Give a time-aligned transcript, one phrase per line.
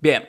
[0.00, 0.28] Bien.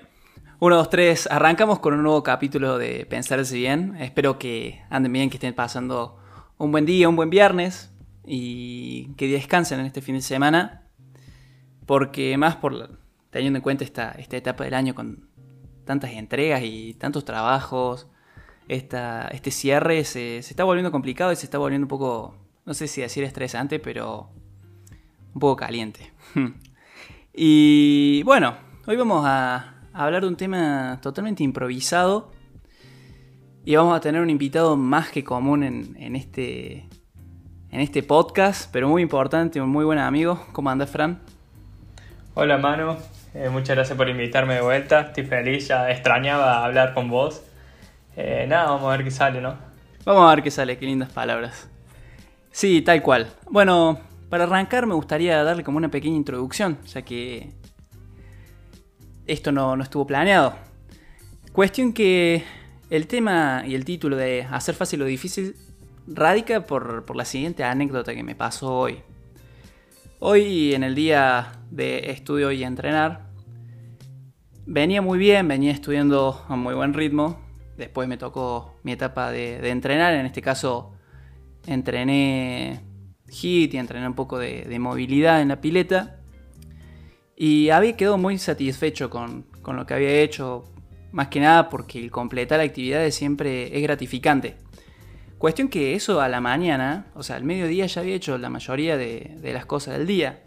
[0.59, 1.27] 1, 2, 3.
[1.29, 3.97] Arrancamos con un nuevo capítulo de Pensarse Bien.
[3.99, 6.17] Espero que anden bien, que estén pasando
[6.57, 7.91] un buen día, un buen viernes
[8.25, 10.87] y que descansen en este fin de semana.
[11.85, 12.97] Porque más por
[13.29, 15.27] teniendo en cuenta esta, esta etapa del año con
[15.83, 18.07] tantas entregas y tantos trabajos,
[18.69, 22.87] este cierre se, se está volviendo complicado y se está volviendo un poco, no sé
[22.87, 24.29] si decir estresante, pero
[25.33, 26.13] un poco caliente.
[27.33, 32.31] y bueno, hoy vamos a hablar de un tema totalmente improvisado
[33.65, 36.87] y vamos a tener un invitado más que común en, este,
[37.69, 40.41] en este podcast, pero muy importante, un muy buen amigo.
[40.53, 41.19] ¿Cómo andas, Fran?
[42.33, 42.95] Hola, Manu.
[43.33, 45.01] Eh, muchas gracias por invitarme de vuelta.
[45.01, 47.43] Estoy feliz, ya extrañaba hablar con vos.
[48.15, 49.55] Eh, nada, vamos a ver qué sale, ¿no?
[50.05, 51.69] Vamos a ver qué sale, qué lindas palabras.
[52.51, 53.27] Sí, tal cual.
[53.49, 57.51] Bueno, para arrancar me gustaría darle como una pequeña introducción, ya que
[59.27, 60.55] esto no, no estuvo planeado.
[61.51, 62.43] Cuestión que
[62.89, 65.55] el tema y el título de Hacer fácil o difícil
[66.07, 68.99] radica por, por la siguiente anécdota que me pasó hoy.
[70.19, 73.27] Hoy en el día de estudio y entrenar,
[74.65, 77.39] venía muy bien, venía estudiando a muy buen ritmo.
[77.77, 80.93] Después me tocó mi etapa de, entrenar, en este caso
[81.67, 82.81] entrené
[83.29, 86.16] HIT y entrené un poco de movilidad en la pileta.
[87.39, 90.65] Y había quedado muy satisfecho con, lo que había hecho,
[91.11, 94.57] más que nada porque el completar actividades siempre es gratificante.
[95.37, 98.97] Cuestión que eso a la mañana, o sea, al mediodía ya había hecho la mayoría
[98.97, 100.41] de, las cosas del día.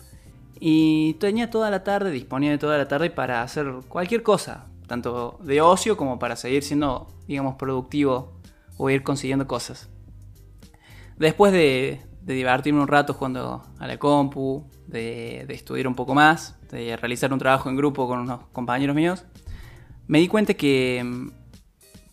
[0.58, 5.38] Y tenía toda la tarde, disponía de toda la tarde para hacer cualquier cosa, tanto
[5.44, 8.32] de ocio como para seguir siendo, digamos, productivo
[8.78, 9.88] o ir consiguiendo cosas.
[11.18, 16.58] Después de, de divertirme un rato jugando a la compu, de, estudiar un poco más,
[16.70, 19.24] de realizar un trabajo en grupo con unos compañeros míos,
[20.06, 21.30] me di cuenta que mm,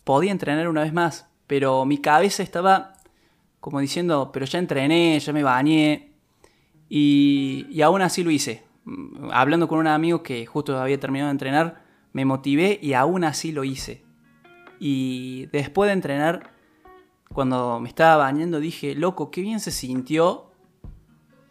[0.04, 2.94] podía entrenar una vez más, pero mi cabeza estaba
[3.60, 6.12] como diciendo, pero ya entrené, ya me bañé,
[6.88, 8.62] y, y aún así lo hice.
[8.84, 11.82] Mm, hablando con un amigo que justo había terminado de entrenar,
[12.12, 14.02] me motivé y aún así lo hice.
[14.80, 16.52] Y después de entrenar,
[17.32, 20.50] cuando me estaba bañando, dije, loco, qué bien se sintió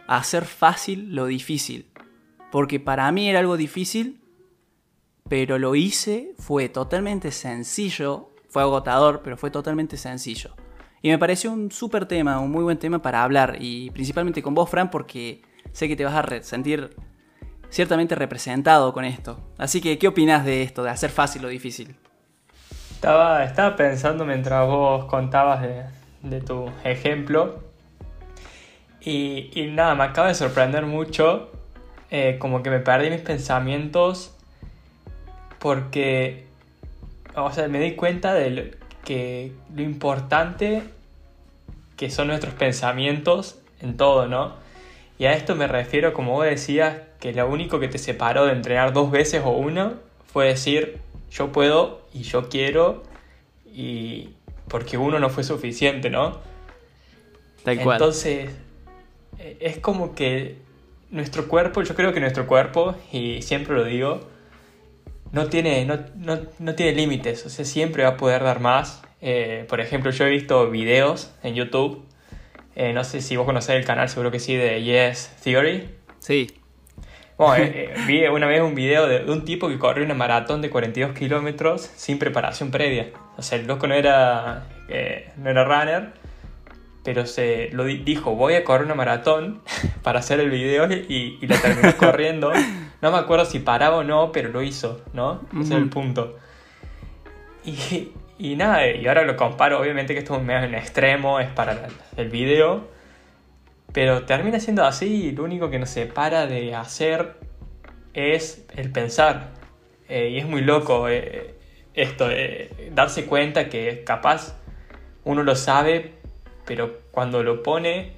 [0.07, 1.87] hacer fácil lo difícil.
[2.51, 4.21] Porque para mí era algo difícil,
[5.29, 10.51] pero lo hice, fue totalmente sencillo, fue agotador, pero fue totalmente sencillo.
[11.01, 14.55] Y me pareció un súper tema, un muy buen tema para hablar, y principalmente con
[14.55, 15.41] vos, Fran, porque
[15.73, 16.95] sé que te vas a sentir
[17.69, 19.39] ciertamente representado con esto.
[19.57, 21.95] Así que, ¿qué opinas de esto, de hacer fácil lo difícil?
[22.97, 25.83] Estaba, estaba pensando mientras vos contabas de,
[26.23, 27.59] de tu ejemplo
[28.99, 31.51] y, nada, me acaba de sorprender mucho,
[32.09, 34.35] eh, como que me perdí mis pensamientos
[35.59, 36.47] porque,
[37.35, 38.75] o sea, me di cuenta de
[39.05, 40.81] que lo importante
[41.97, 44.55] que son nuestros pensamientos en todo, ¿no?
[45.19, 48.53] Y a esto me refiero, como vos decías, que lo único que te separó de
[48.53, 49.93] entrenar dos veces o una
[50.25, 50.99] fue decir,
[51.31, 53.03] yo puedo y yo quiero,
[53.65, 54.29] y
[54.67, 56.39] porque uno no fue suficiente, ¿no?
[57.63, 57.97] Tal cual.
[57.97, 58.51] Entonces,
[59.37, 60.57] es como que
[61.09, 64.21] nuestro cuerpo, yo creo que nuestro cuerpo, y siempre lo digo,
[65.31, 69.01] no tiene, no, tiene límites, o sea, siempre va a poder dar más.
[69.21, 72.03] Eh, por ejemplo, yo he visto videos en YouTube,
[72.75, 75.89] eh, no sé si vos conocés el canal, seguro que sí, de Yes Theory.
[76.19, 76.47] Sí.
[77.37, 80.69] Bueno, eh, vi una vez un video de, un tipo que corrió una maratón de
[80.69, 83.11] 42 kilómetros sin preparación previa.
[83.37, 84.67] O sea, el loco no era,
[85.37, 86.13] no era runner,
[87.03, 89.61] pero se lo dijo, voy a correr una maratón
[90.03, 92.51] para hacer el video y, y la terminó corriendo.
[93.01, 95.41] No me acuerdo si paraba o no, pero lo hizo, ¿no?
[95.53, 96.35] Ese es el punto.
[97.63, 101.47] Y, y, nada, y ahora lo comparo, obviamente que esto es medio en extremo, es
[101.47, 101.87] para
[102.17, 102.87] el video,
[103.97, 107.33] pero termina siendo así y lo único que nos separa de hacer
[108.13, 109.49] es el pensar.
[110.07, 111.55] Eh, y es muy loco eh,
[111.95, 114.55] esto, eh, darse cuenta que capaz
[115.23, 116.13] uno lo sabe,
[116.67, 118.11] pero cuando lo pone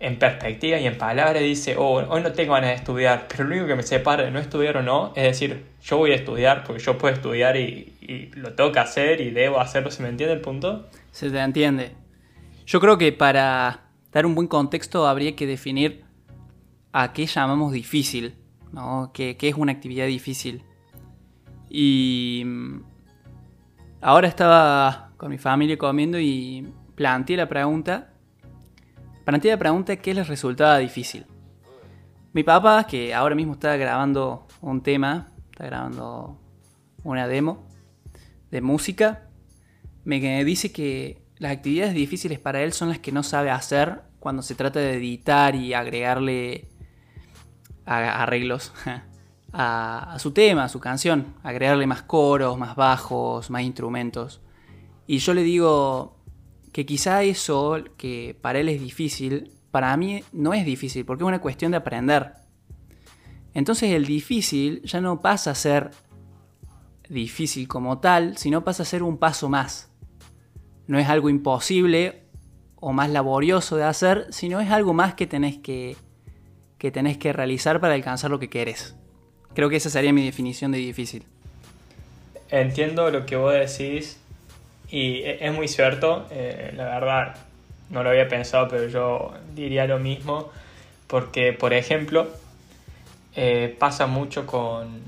[0.00, 3.50] en perspectiva y en palabras dice, oh, hoy no tengo ganas de estudiar, pero lo
[3.50, 6.64] único que me separa de no estudiar o no es decir, yo voy a estudiar
[6.64, 10.34] porque yo puedo estudiar y, lo tengo que hacer y debo hacerlo, ¿se me entiende
[10.34, 10.88] el punto?
[11.12, 11.92] Se te entiende.
[12.66, 16.04] Yo creo que para dar un buen contexto habría que definir
[16.92, 18.36] a qué llamamos difícil,
[18.72, 19.10] ¿no?
[19.12, 20.64] ¿Qué, qué es una actividad difícil?
[21.68, 22.80] Y mm,
[24.00, 28.12] ahora estaba con mi familia comiendo y planteé la pregunta.
[29.24, 31.26] Planteé la pregunta qué les resultaba difícil.
[32.32, 36.38] Mi papá, que ahora mismo está grabando un tema, está grabando
[37.02, 37.66] una demo
[38.50, 39.28] de música,
[40.04, 44.42] me dice que las actividades difíciles para él son las que no sabe hacer cuando
[44.42, 46.68] se trata de editar y agregarle
[47.84, 48.72] arreglos
[49.52, 54.40] a, su tema, a su canción, agregarle más coros, más bajos, más instrumentos.
[55.06, 56.16] Y yo le digo
[56.72, 61.28] que quizá eso que para él es difícil, para mí no es difícil, porque es
[61.28, 62.32] una cuestión de aprender.
[63.54, 65.90] Entonces el difícil ya no pasa a ser
[67.08, 69.90] difícil como tal, sino pasa a ser un paso más.
[70.86, 72.22] No es algo imposible
[72.76, 75.96] o más laborioso de hacer, sino es algo más que tenés que,
[76.78, 78.94] que, tenés que realizar para alcanzar lo que querés.
[79.54, 81.24] Creo que esa sería mi definición de difícil.
[82.50, 84.18] Entiendo lo que vos decís
[84.90, 87.36] y e, es muy cierto, eh, la verdad
[87.90, 90.50] no lo había pensado, pero yo diría lo mismo,
[91.06, 92.28] porque por ejemplo
[93.34, 95.00] eh, pasa mucho con,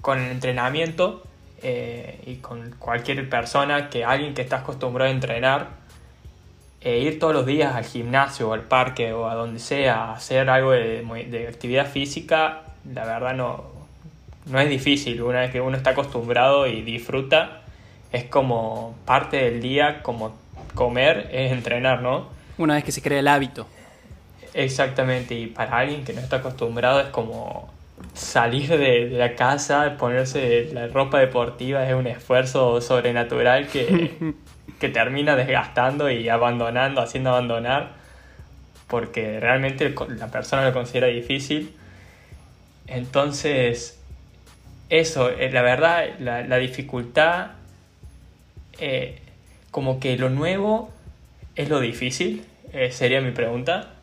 [0.00, 1.22] con el entrenamiento
[1.62, 5.82] eh, y con cualquier persona que alguien que está acostumbrado a entrenar,
[6.80, 10.14] e ir todos los días al gimnasio o al parque o a donde sea a
[10.14, 12.62] hacer algo de, actividad física,
[12.92, 13.64] la verdad no,
[14.46, 15.22] no es difícil.
[15.22, 17.62] Una vez que uno está acostumbrado y disfruta,
[18.10, 20.34] es como parte del día, como
[20.74, 22.28] comer es entrenar, ¿no?
[22.58, 23.66] Una vez que se crea el hábito.
[24.54, 27.70] Exactamente, y para alguien que no está acostumbrado es como
[28.14, 34.34] salir de, la casa, ponerse la ropa deportiva es un esfuerzo sobrenatural que,
[34.80, 37.92] que termina desgastando y abandonando, haciendo abandonar,
[38.88, 41.74] porque realmente la persona lo considera difícil.
[42.86, 43.98] Entonces,
[44.90, 47.52] eso, eh, la verdad, la, dificultad,
[48.78, 49.20] eh,
[49.70, 50.90] como que lo nuevo
[51.54, 53.94] es lo difícil, eh, sería mi pregunta.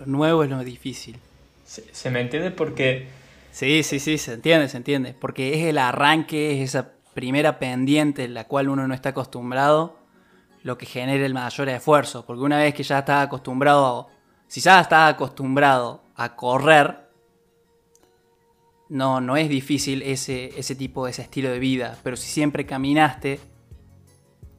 [0.00, 1.18] Lo nuevo es lo difícil.
[1.64, 2.50] ¿Se, me entiende?
[2.50, 3.08] Porque...
[3.52, 5.14] Sí, sí, sí, se entiende, se entiende.
[5.14, 9.98] Porque es el arranque, es esa primera pendiente en la cual uno no está acostumbrado,
[10.62, 12.24] lo que genera el mayor esfuerzo.
[12.24, 14.08] Porque una vez que ya está acostumbrado,
[14.46, 17.08] si ya está acostumbrado a correr,
[18.88, 21.98] no, no es difícil ese, ese tipo, ese estilo de vida.
[22.02, 23.38] Pero si siempre caminaste,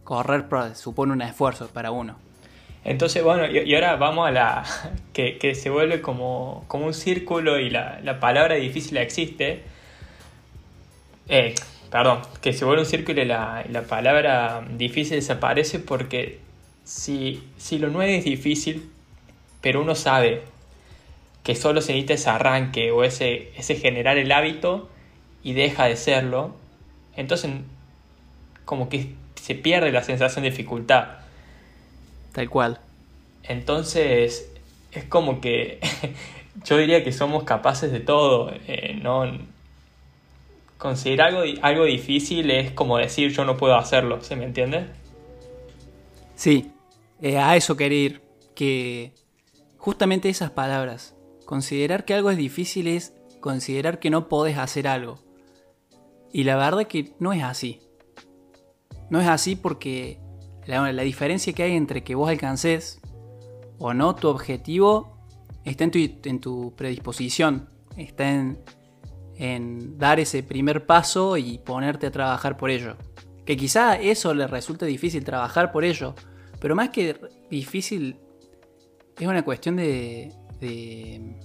[0.03, 0.45] correr
[0.75, 2.30] supone un esfuerzo para uno.
[2.83, 4.63] Entonces, bueno, y, ahora vamos a la.
[5.13, 9.63] que, se vuelve como, como, un círculo y la, la palabra difícil existe.
[11.29, 11.55] Eh,
[11.91, 16.39] perdón, que se vuelve un círculo y la, la palabra difícil desaparece porque
[16.83, 18.89] si, si lo nuevo es difícil,
[19.61, 20.41] pero uno sabe
[21.43, 24.89] que solo se necesita ese arranque o ese, ese generar el hábito
[25.43, 26.55] y deja de serlo,
[27.15, 27.51] entonces
[28.65, 31.20] como que se pierde la sensación de dificultad.
[32.31, 32.79] Tal cual.
[33.43, 34.51] Entonces,
[34.91, 35.79] es como que
[36.63, 38.51] yo diría que somos capaces de todo.
[38.67, 39.25] Eh, no
[40.81, 44.87] Conseguir algo, algo difícil es como decir yo no puedo hacerlo, ¿se me entiende?
[46.33, 46.71] Sí,
[47.21, 48.21] eh, a eso quería ir.
[48.55, 49.13] Que
[49.77, 51.15] justamente esas palabras.
[51.45, 55.19] Considerar que algo es difícil es considerar que no podés hacer algo.
[56.33, 57.79] Y la verdad que no es así.
[59.11, 60.17] No es así porque
[60.79, 63.01] la, diferencia que hay entre que vos alcances
[63.77, 65.17] o no tu objetivo
[65.65, 68.59] está en tu, en tu predisposición, está en,
[69.35, 72.95] en, dar ese primer paso y ponerte a trabajar por ello.
[73.45, 76.15] Que quizá eso le resulte difícil trabajar por ello,
[76.59, 77.17] pero más que
[77.49, 78.17] difícil
[79.19, 81.35] es una cuestión de, de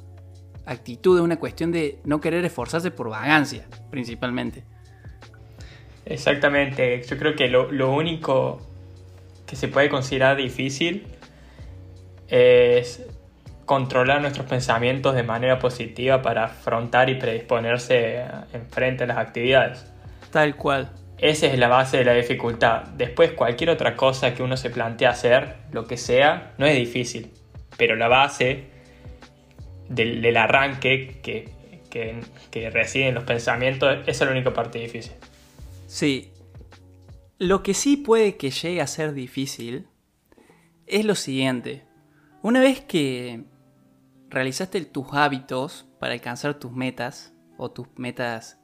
[0.67, 4.65] actitud, es una cuestión de no querer esforzarse por vagancia, principalmente.
[6.05, 8.76] Exactamente, yo creo que lo, lo único
[9.47, 11.07] que se puede considerar difícil
[12.29, 13.07] es
[13.65, 19.93] controlar nuestros pensamientos de manera positiva para afrontar y predisponerse en frente a las actividades.
[20.31, 20.91] Tal cual.
[21.19, 22.83] Esa es la base de la dificultad.
[22.97, 27.33] Después cualquier otra cosa que uno se plantea hacer, lo que sea, no es difícil.
[27.77, 28.65] Pero la base
[29.89, 31.49] del, arranque que,
[31.91, 35.15] que, que reside en los pensamientos, esa es la única parte difícil.
[35.87, 36.31] Sí,
[37.39, 39.89] lo que sí puede que llegue a ser difícil
[40.87, 41.87] es lo siguiente.
[42.43, 43.45] Una vez que
[44.29, 48.59] realizaste tus hábitos para alcanzar tus metas, o tus metas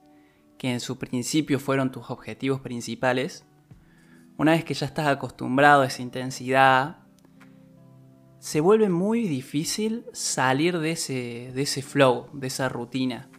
[0.58, 3.44] que en su principio fueron tus objetivos principales,
[4.36, 6.98] una vez que ya estás acostumbrado a esa intensidad,
[8.38, 13.30] se vuelve muy difícil salir de ese, de ese flow, de esa rutina.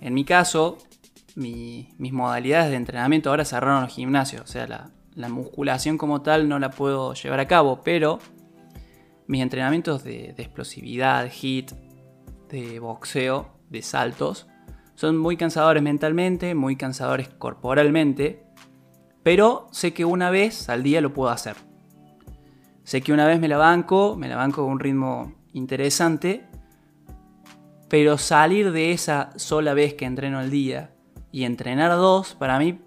[0.00, 0.78] En mi caso,
[1.36, 6.58] mis modalidades de entrenamiento ahora cerraron los gimnasios, o sea, la, musculación como tal no
[6.58, 8.18] la puedo llevar a cabo, pero
[9.26, 11.72] mis entrenamientos de, explosividad, hit,
[12.48, 14.46] de boxeo, de saltos,
[14.94, 18.44] Son muy cansadores mentalmente, muy cansadores corporalmente,
[19.22, 21.56] pero sé que una vez al día lo puedo hacer.
[22.84, 26.44] Sé que una vez me la banco, me la banco con un ritmo interesante,
[27.88, 30.90] pero salir de esa sola vez que entreno al día
[31.32, 32.80] y entrenar dos, para mí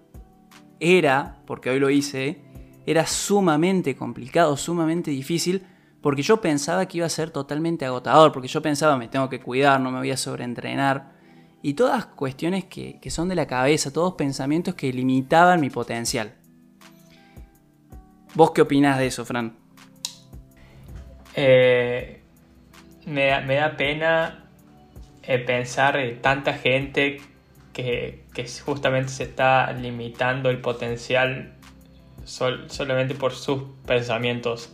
[0.80, 2.42] era, porque hoy lo hice,
[2.86, 5.66] era sumamente complicado, sumamente difícil,
[6.02, 9.40] porque yo pensaba que iba a ser totalmente agotador, porque yo pensaba me tengo que
[9.40, 11.14] cuidar, no me voy a sobreentrenar.
[11.62, 16.34] Y todas cuestiones que, son de la cabeza, todos pensamientos que limitaban mi potencial.
[18.34, 19.56] ¿Vos qué opinás de eso, Fran?
[21.36, 22.22] Eh,
[23.06, 24.50] me, da pena
[25.22, 27.22] eh, pensar en tanta gente
[27.74, 28.24] que,
[28.66, 31.54] justamente se está limitando el potencial
[32.24, 34.74] solamente por sus pensamientos.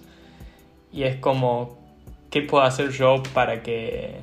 [0.91, 1.79] Y es como,
[2.29, 4.22] ¿qué puedo hacer yo para que...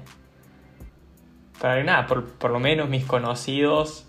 [1.60, 4.06] Para nada, por, lo menos mis conocidos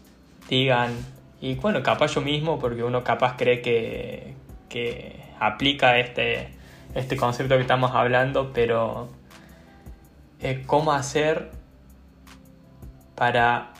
[0.49, 0.91] digan,
[1.39, 4.33] y bueno, capaz yo mismo, porque uno capaz cree que,
[4.67, 6.49] que aplica este,
[6.93, 9.07] este concepto que estamos hablando, pero
[10.41, 11.51] eh, cómo hacer
[13.15, 13.73] para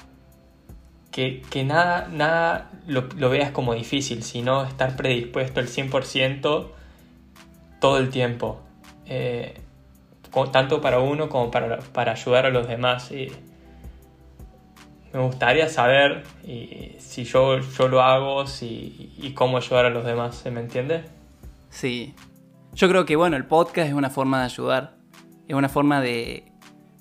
[1.18, 6.68] que, nada, nada lo, veas como difícil, sino estar predispuesto al 100%
[7.82, 8.62] todo el tiempo.
[9.08, 9.60] Eh,
[10.52, 13.12] tanto para uno como para, para, ayudar a los demás.
[13.12, 13.32] Y
[15.12, 16.24] me gustaría saber
[17.00, 21.04] si yo, yo lo hago si, y cómo ayudar a los demás, ¿se me entiende?
[21.70, 22.14] Sí.
[22.76, 24.98] Yo creo que bueno, el podcast es una forma de ayudar.
[25.48, 26.52] Es una forma de...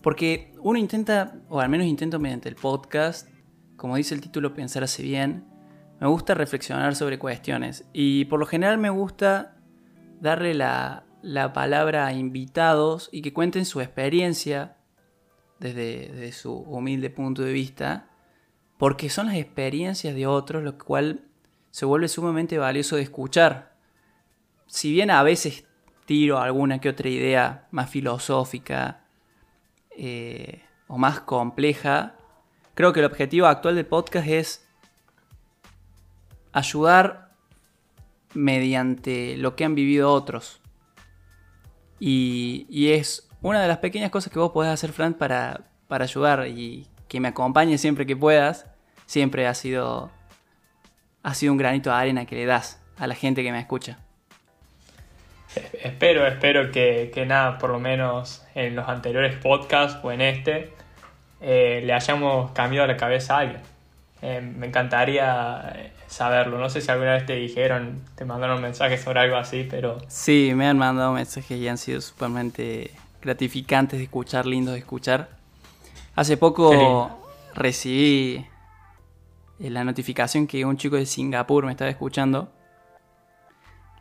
[0.02, 3.28] Porque uno intenta, o al menos intento mediante el podcast,
[3.76, 5.44] como dice el título, pensar hace bien.
[6.00, 7.86] Me gusta reflexionar sobre cuestiones.
[7.92, 9.56] Y por lo general me gusta
[10.20, 14.76] darle la, la palabra a invitados y que cuenten su experiencia
[15.58, 18.10] desde, su humilde punto de vista,
[18.78, 21.24] porque son las experiencias de otros lo cual
[21.70, 23.76] se vuelve sumamente valioso de escuchar.
[24.66, 25.64] Si bien a veces
[26.04, 29.04] tiro alguna que otra idea más filosófica
[29.96, 32.15] eh, o más compleja,
[32.76, 34.68] creo que el objetivo actual del podcast es
[36.52, 37.30] ayudar
[38.34, 40.60] mediante lo que han vivido otros.
[41.98, 46.46] Y, es una de las pequeñas cosas que vos podés hacer, Fran, para, para ayudar
[46.48, 48.66] y que me acompañe siempre que puedas.
[49.06, 50.10] Siempre ha sido,
[51.22, 53.98] ha sido un granito de arena que le das a la gente que me escucha.
[55.82, 60.75] Espero, espero que, que nada, por lo menos en los anteriores podcasts o en este,
[61.40, 63.60] eh, le hayamos cambiado la cabeza a alguien.
[64.22, 66.58] Eh, me encantaría eh, saberlo.
[66.58, 69.98] No sé si alguna vez te dijeron, te mandaron mensajes sobre algo así, pero...
[70.08, 72.90] Sí, me han mandado mensajes y han sido sumamente
[73.20, 75.28] gratificantes de escuchar, lindos de escuchar.
[76.14, 77.20] Hace poco
[77.54, 78.46] recibí
[79.58, 82.50] la notificación que un chico de Singapur me estaba escuchando.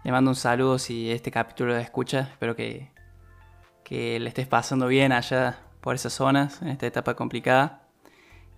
[0.04, 2.30] Le mando un saludo si este capítulo lo escucha.
[2.32, 2.89] Espero que,
[3.84, 7.88] que le estés pasando bien allá por esas zonas, en esta etapa complicada.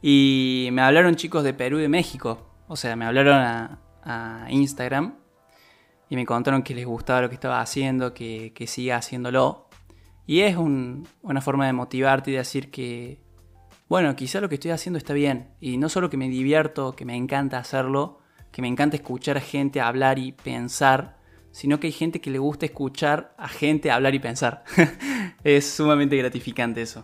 [0.01, 2.55] Y me hablaron chicos de Perú y de México.
[2.69, 5.15] O sea, me hablaron a, Instagram
[6.09, 9.67] y me contaron que les gustaba lo que estaba haciendo, que, siga haciéndolo.
[10.25, 13.21] Y es una forma de motivarte y de decir que,
[13.89, 15.49] bueno, quizá lo que estoy haciendo está bien.
[15.59, 18.19] Y no solo que me divierto, que me encanta hacerlo,
[18.53, 21.17] que me encanta escuchar a gente hablar y pensar,
[21.51, 24.63] sino que hay gente que le gusta escuchar a gente hablar y pensar.
[25.43, 27.03] es sumamente gratificante eso.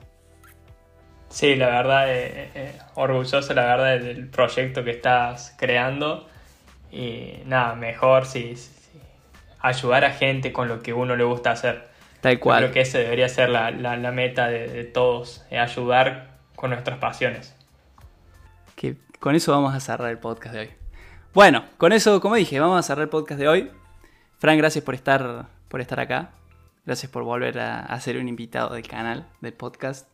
[1.34, 6.30] Sí, la verdad, eh, eh, orgulloso la verdad del proyecto que estás creando.
[6.92, 8.54] Y nada, mejor si,
[9.60, 11.88] ayudar a gente con lo que uno le gusta hacer.
[12.22, 12.60] Tal cual.
[12.60, 13.72] creo que esa debería ser la,
[14.12, 17.56] meta de, todos, eh, ayudar con nuestras pasiones.
[18.76, 20.70] Que con eso vamos a cerrar el podcast de hoy.
[21.34, 23.72] Bueno, con eso, como dije, vamos a cerrar el podcast de hoy.
[24.38, 26.30] Fran, gracias por estar, por estar acá.
[26.86, 30.13] Gracias por volver a, a ser un invitado del canal, del podcast.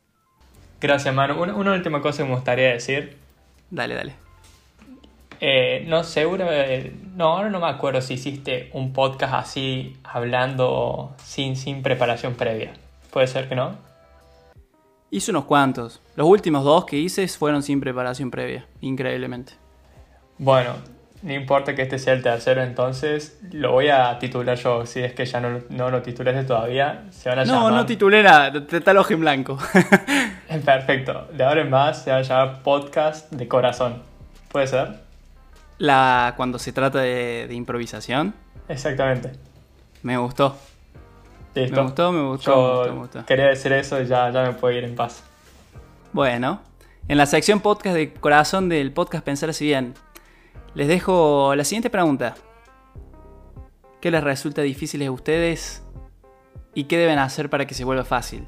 [0.82, 1.42] Gracias, Manu.
[1.44, 3.18] Una, última cosa que me gustaría decir.
[3.70, 4.14] Dale, dale.
[5.42, 6.46] Eh, no, seguro.
[6.50, 12.36] Eh, no, ahora no me acuerdo si hiciste un podcast así, hablando sin, sin preparación
[12.36, 12.74] previa.
[13.12, 13.76] ¿Puede ser que no?
[15.12, 16.02] Hice unos cuantos.
[16.16, 19.54] Los últimos dos que hice fueron sin preparación previa, increíblemente.
[20.38, 20.76] Bueno,
[21.22, 24.86] no importa que este sea el tercero, entonces lo voy a titular yo.
[24.86, 27.62] Si es que ya no, no lo titulaste todavía, se van a llamar.
[27.62, 29.58] No, no titulé nada, te está el ojo en blanco.
[30.66, 31.28] Perfecto.
[31.34, 34.02] De ahora en más se va a llamar Podcast de Corazón.
[34.50, 35.00] ¿Puede ser?
[35.78, 38.34] La, cuando se trata de, improvisación.
[38.68, 39.32] Exactamente.
[40.04, 40.58] Me gustó.
[41.54, 41.76] ¿Listo?
[41.76, 44.84] Me gustó, me gustó, me gustó, Quería decir eso y ya, ya me puedo ir
[44.86, 45.24] en paz.
[46.14, 46.62] Bueno,
[47.08, 49.96] En la sección podcast de corazón del podcast Pensar así bien,
[50.76, 52.36] les dejo la siguiente pregunta.
[54.02, 55.84] ¿Qué les resulta difícil a ustedes
[56.74, 58.48] y qué deben hacer para que se vuelva fácil?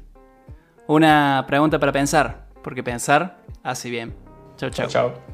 [0.86, 4.14] Una pregunta para pensar, porque pensar hace bien.
[4.56, 4.88] Chao, chao.
[4.88, 5.31] Chao.